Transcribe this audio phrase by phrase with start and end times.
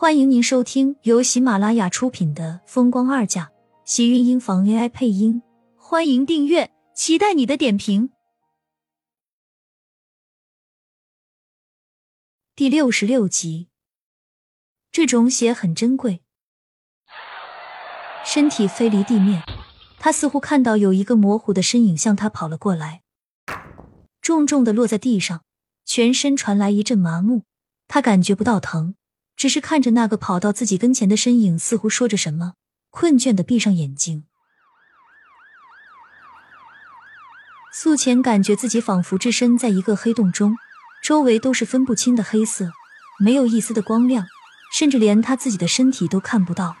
[0.00, 3.44] 欢迎您收听由喜马拉雅出品的《风光二嫁》，
[3.84, 5.42] 喜运音房 AI 配音。
[5.76, 8.08] 欢迎订阅，期待你的点评。
[12.56, 13.68] 第六十六集，
[14.90, 16.22] 这种血很珍贵。
[18.24, 19.42] 身体飞离地面，
[19.98, 23.02] 他似乎看到有一个模糊的身影向他跑了过来，
[24.22, 25.44] 重重的落在地上，
[25.84, 27.42] 全身传来一阵麻木。
[27.86, 28.94] 他感觉不到疼，
[29.40, 32.56] 只是看着那个跑到自己跟前的身影，似乎说着什么，
[32.90, 34.26] 困倦的闭上眼睛。
[37.72, 40.58] 素浅感觉自己仿佛置身在一个黑洞中，
[41.02, 42.70] 周围都是分不清的黑色，
[43.18, 44.26] 没有一丝的光亮，
[44.74, 46.76] 甚至连他自己的身体都看不到。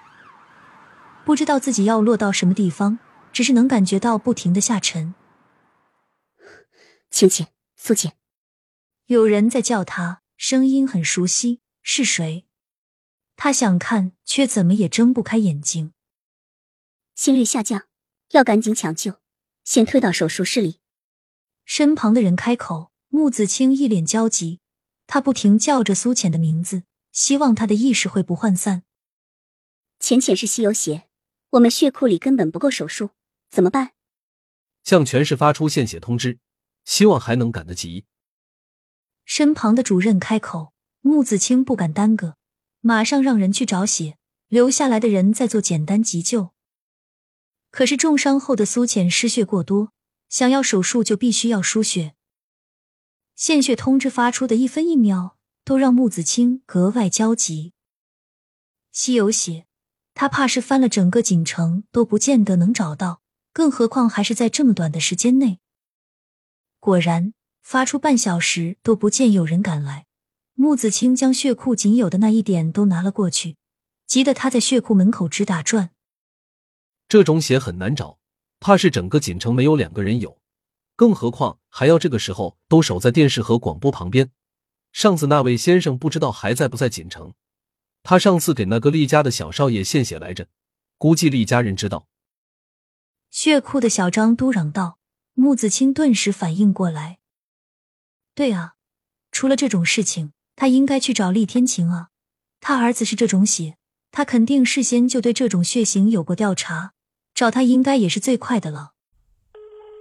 [1.24, 2.98] 不知道自己要落到什么地方，
[3.32, 5.14] 只是能感觉到不停的下沉。
[7.10, 8.12] 浅浅，素浅，
[9.06, 10.20] 有人在叫他。
[10.36, 12.44] 声音很熟悉，是谁？
[13.42, 15.94] 他想看，却怎么也睁不开眼睛。
[17.14, 17.86] 心率下降，
[18.32, 19.18] 要赶紧抢救，
[19.64, 20.80] 先推到手术室里。
[21.64, 24.60] 身旁的人开口，穆子清一脸焦急，
[25.06, 26.82] 他不停叫着苏浅的名字，
[27.12, 28.82] 希望他的意识会不涣散。
[29.98, 31.08] 浅浅是稀有血，
[31.52, 33.12] 我们血库里根本不够手术，
[33.50, 33.92] 怎么办？
[34.84, 36.38] 向全市发出献血通知，
[36.84, 38.04] 希望还能赶得及。
[39.24, 42.36] 身旁的主任开口，穆子清不敢耽搁，
[42.80, 44.16] 马上让人去找血，
[44.48, 46.50] 留下来的人再做简单急救。
[47.70, 49.92] 可是重伤后的苏浅失血过多，
[50.28, 52.14] 想要手术就必须要输血。
[53.36, 57.72] 献血通知发出的一分一秒，都让穆子清格外焦急。
[58.92, 59.66] 稀有血，
[60.14, 63.22] 他怕是翻了整个锦城都不见得能找到，
[63.52, 65.60] 更何况还是在这么短的时间内。
[66.78, 67.34] 果然。
[67.62, 70.06] 发出半小时都不见有人赶来，
[70.60, 73.56] 穆子清将血库仅有的那一点都拿了过去，
[74.06, 75.92] 急得他在血库门口直打转。
[77.08, 78.18] 这种血很难找，
[78.60, 80.38] 怕是整个锦城没有两个人有，
[80.96, 84.32] 更何况还要这个时候都守在电视和广播旁边。
[84.92, 87.32] 上次那位先生不知道还在不在锦城，
[88.02, 90.46] 他上次给那个厉家的小少爷献血来着，
[90.98, 92.06] 估计厉家人知道。
[93.30, 94.98] 血库的小张嘟嚷道
[95.32, 97.20] ：“穆子清顿时反应过来。”
[98.36, 98.74] 对啊，
[99.32, 102.10] 出了这种事情，他应该去找厉天晴啊。
[102.60, 103.78] 他儿子是这种血，
[104.10, 106.92] 他肯定事先就对这种血型有过调查，
[107.32, 108.92] 找他应该也是最快的了。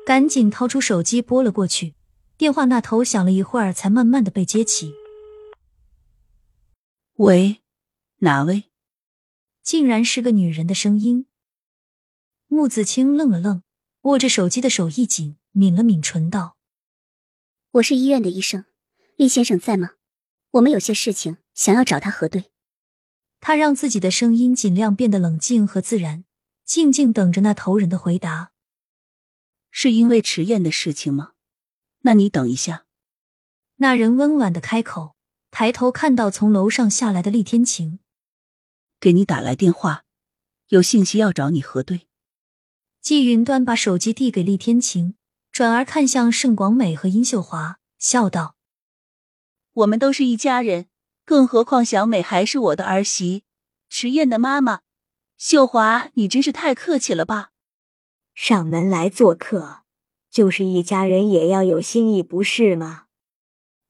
[0.06, 1.96] 赶紧掏出手机拨了过去，
[2.36, 4.92] 电话那头响了一会儿，才慢慢的被接起。
[7.14, 7.62] 喂，
[8.18, 8.66] 哪位？
[9.64, 11.28] 竟然是个女人的声音。
[12.48, 13.64] 穆子清愣了愣，
[14.02, 16.58] 握着手机的手一紧，抿了抿唇道。
[17.72, 18.66] 我是医院的医生，
[19.16, 19.92] 厉先生在吗？
[20.52, 22.52] 我们有些事情想要找他核对。
[23.40, 26.26] 他让自己的声音尽量变得冷静和自然，
[26.66, 28.52] 静静等着那头人的回答。
[29.72, 31.32] 是因为迟燕的事情吗？
[32.00, 32.86] 那你等一下。
[33.78, 35.16] 那人温婉的开口，
[35.52, 38.00] 抬头看到从楼上下来的厉天晴，
[39.00, 40.04] 给你打来电话，
[40.70, 42.08] 有信息要找你核对。
[43.02, 45.16] 季云端把手机递给厉天晴。
[45.52, 48.56] 转而看向盛广美和殷秀华，笑道
[49.80, 50.88] ：“我们都是一家人，
[51.24, 53.44] 更何况小美还是我的儿媳，
[53.90, 54.82] 迟燕的妈妈。
[55.38, 57.52] 秀华，你真是太客气了吧？
[58.34, 59.84] 上门来做客，
[60.30, 63.06] 就是一家人，也要有心意，不是吗？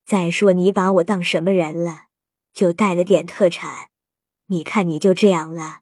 [0.05, 2.05] 再说你把我当什么人了？
[2.53, 3.89] 就带了点特产，
[4.47, 5.81] 你看你就这样了。”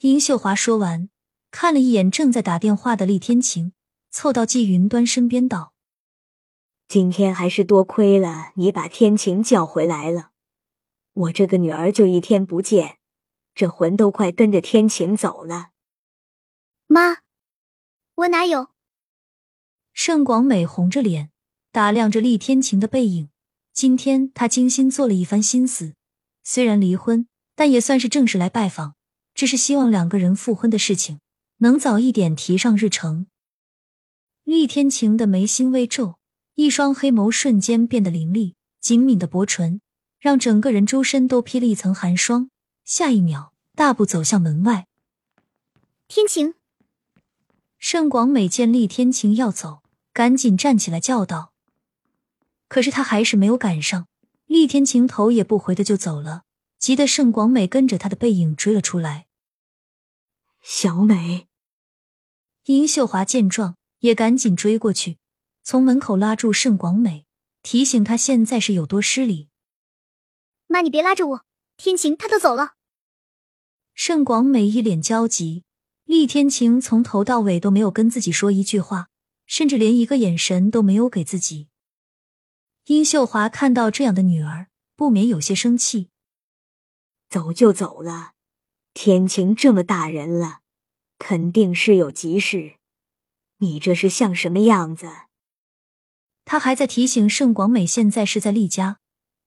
[0.00, 1.08] 殷秀华说完，
[1.50, 3.72] 看了一眼正在打电话的厉天晴。
[4.10, 5.71] 凑到季云端身边道
[6.92, 10.32] ：“今天还是多亏了你把天晴叫回来了，
[11.14, 12.98] 我这个女儿就一天不见，
[13.54, 15.70] 这魂都快跟着天晴走了。”
[16.86, 17.20] 妈，
[18.16, 18.68] 我哪有？
[19.94, 21.30] 盛广美红着脸
[21.70, 23.30] 打量着厉天晴的背影。
[23.72, 25.94] 今天她精心做了一番心思，
[26.44, 28.96] 虽然离婚，但也算是正式来拜访，
[29.32, 31.20] 只是希望两个人复婚的事情
[31.60, 33.28] 能早一点提上日程。
[34.44, 36.18] 厉天晴的眉心微皱，
[36.54, 39.80] 一双黑眸瞬间变得凌厉，紧抿的薄唇
[40.18, 42.50] 让整个人周身都披了一层寒霜。
[42.84, 44.86] 下一秒，大步走向门外。
[46.08, 46.54] 天晴，
[47.78, 49.82] 盛广美见厉天晴要走，
[50.12, 51.52] 赶紧站起来叫道
[52.68, 54.08] ：“可是他还是没有赶上。”
[54.46, 56.42] 厉天晴头也不回的就走了，
[56.78, 59.26] 急得盛广美跟着他的背影追了出来。
[60.60, 61.48] 小美，
[62.64, 63.76] 殷秀华见状。
[64.02, 65.18] 也赶紧追过去，
[65.62, 67.26] 从门口拉住盛广美，
[67.62, 69.48] 提醒她现在是有多失礼。
[70.66, 71.44] 妈，你别拉着我，
[71.76, 72.74] 天晴他都走了。
[73.94, 75.64] 盛广美一脸焦急，
[76.04, 79.08] 厉天晴从头到尾都没有跟自己说一句话，
[79.46, 81.68] 甚至连一个眼神都没有给自己。
[82.86, 86.08] 殷秀华看到这样的女儿，不免有些生气。
[87.28, 88.32] 走就走了，
[88.94, 90.60] 天晴这么大人了，
[91.18, 92.76] 肯定是有急事。
[93.58, 95.08] 你这是像什么样子？
[96.44, 98.98] 他还在提醒盛广美，现在是在厉家。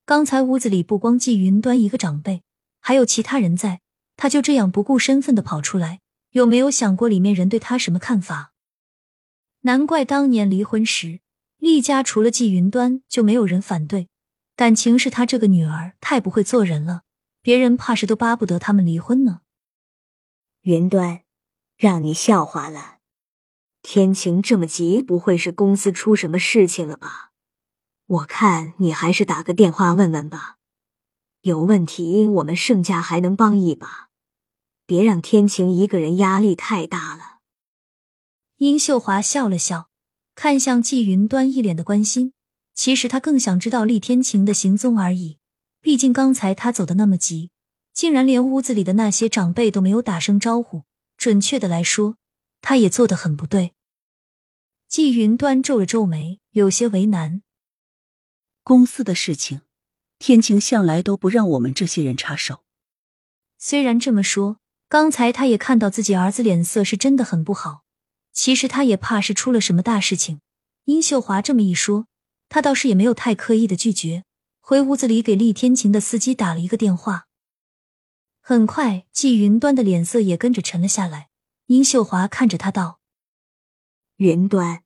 [0.05, 2.43] 刚才屋子里不光季云端一个长辈，
[2.79, 3.81] 还有其他人在。
[4.17, 5.99] 他就这样不顾身份的跑出来，
[6.31, 8.53] 有没有想过里面人对他什么看法？
[9.61, 11.19] 难怪当年离婚时，
[11.57, 14.07] 厉家除了季云端就没有人反对。
[14.55, 17.01] 感情是他这个女儿太不会做人了，
[17.41, 19.41] 别人怕是都巴不得他们离婚呢。
[20.61, 21.23] 云端，
[21.75, 22.94] 让你笑话了。
[23.87, 27.29] 天晴这么急，不会是公司出什么事情了吧？
[28.07, 30.57] 我看你还是打个电话问问吧，
[31.41, 34.09] 有问题我们盛家还能帮一把，
[34.87, 37.41] 别让天晴一个人压力太大了。
[38.57, 39.89] 殷秀华笑了笑，
[40.33, 42.33] 看向季云端，一脸的关心。
[42.73, 45.37] 其实他更想知道厉天晴的行踪而已。
[45.79, 47.51] 毕竟刚才他走的那么急，
[47.93, 50.81] 竟然连屋子里的那些长辈都没有打声招呼。
[51.15, 52.17] 准确的来说，
[52.61, 53.74] 他也做得很不对。
[54.95, 57.41] 季云端皱了皱眉，有些为难。
[58.63, 59.59] 公司的事情，
[60.19, 62.63] 天晴向来都不让我们这些人插手。
[63.57, 67.83] 虽然这么说，刚才他也看到自己儿子脸色是真的很不好。
[68.31, 70.39] 其实他也怕是出了什么大事情。
[70.85, 72.07] 殷秀华这么一说，
[72.47, 74.23] 他倒是也没有太刻意的拒绝，
[74.61, 77.27] 回屋子里给厉天晴的司机打了一个电话。
[78.39, 81.27] 很快，季云端的脸色也跟着沉了下来。
[81.65, 83.01] 殷秀华看着他道
[84.15, 84.84] ：“云端，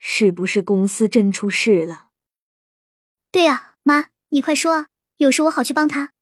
[0.00, 2.08] 是不是公司真出事了？”
[3.30, 4.88] 对呀，妈，你快说啊，
[5.18, 6.12] 有事我好去帮他。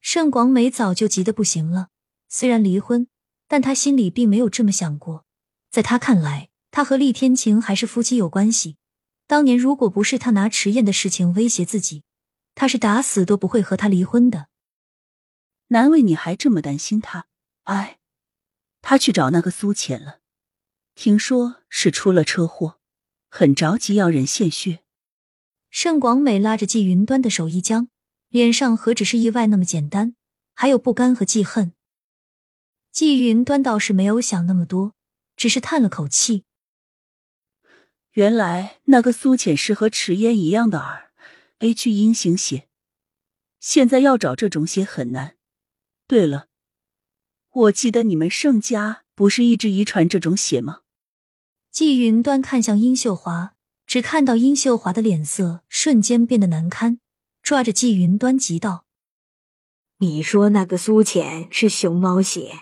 [0.00, 1.90] 盛广美早就急得不行了，
[2.30, 3.06] 虽然离婚，
[3.46, 5.26] 但她心里并没有这么想过。
[5.70, 8.78] 在她看来，她和厉天晴还是夫妻有关系。
[9.26, 12.04] 当年如果不是他拿迟燕的事情威胁自己，
[12.54, 14.48] 他是打死都不会和他离婚的。
[15.68, 17.26] 难为你还这么担心他，
[17.64, 18.00] 哎，
[18.80, 20.19] 他去找那个苏浅了，
[21.02, 22.78] 听说是出了车祸，
[23.30, 24.80] 很着急要人献血。
[25.70, 27.88] 盛广美拉着季云端的手一僵，
[28.28, 30.14] 脸上何止是意外那么简单，
[30.52, 31.72] 还有不甘和记恨。
[32.92, 34.92] 季云端倒是没有想那么多，
[35.36, 36.44] 只是叹了口气。
[38.10, 41.12] 原来那个苏浅是和迟烟一样的儿
[41.60, 42.68] ，H 阴型血，
[43.58, 45.38] 现在要找这种血很难。
[46.06, 46.48] 对了，
[47.48, 50.82] 我记得你们盛家不是一直遗传这种血吗？
[51.70, 53.54] 季云端看向殷秀华。
[53.86, 57.00] 只看到殷秀华的脸色瞬间变得难堪，
[57.42, 58.84] 抓着季云端急道
[59.98, 62.52] ：“你说那个苏浅是熊猫血？”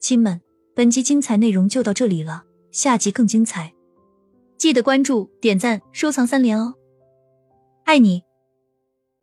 [0.00, 0.40] 亲们，
[0.74, 3.74] 本集精彩内容就到这里了，下集更精彩，
[4.56, 6.76] 记得关注、点赞、收藏三连哦！
[7.84, 8.29] 爱你。